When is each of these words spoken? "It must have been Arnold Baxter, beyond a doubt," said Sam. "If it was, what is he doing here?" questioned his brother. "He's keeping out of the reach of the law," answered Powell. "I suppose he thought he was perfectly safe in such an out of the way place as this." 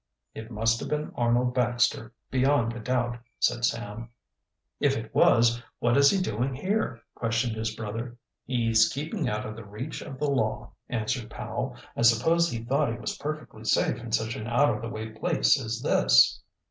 "It 0.33 0.49
must 0.49 0.79
have 0.79 0.89
been 0.89 1.11
Arnold 1.13 1.53
Baxter, 1.53 2.11
beyond 2.31 2.73
a 2.73 2.79
doubt," 2.79 3.19
said 3.37 3.63
Sam. 3.63 4.09
"If 4.79 4.97
it 4.97 5.13
was, 5.13 5.61
what 5.77 5.95
is 5.95 6.09
he 6.09 6.19
doing 6.19 6.55
here?" 6.55 7.03
questioned 7.13 7.55
his 7.55 7.75
brother. 7.75 8.17
"He's 8.43 8.89
keeping 8.89 9.29
out 9.29 9.45
of 9.45 9.55
the 9.55 9.63
reach 9.63 10.01
of 10.01 10.17
the 10.17 10.25
law," 10.25 10.71
answered 10.89 11.29
Powell. 11.29 11.75
"I 11.95 12.01
suppose 12.01 12.49
he 12.49 12.63
thought 12.63 12.91
he 12.91 12.97
was 12.97 13.15
perfectly 13.19 13.63
safe 13.63 13.97
in 13.99 14.11
such 14.11 14.35
an 14.35 14.47
out 14.47 14.75
of 14.75 14.81
the 14.81 14.89
way 14.89 15.07
place 15.09 15.61
as 15.63 15.79
this." 15.83 16.41